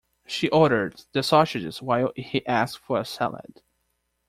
[0.25, 3.61] She ordered the sausages while he asked for a salad.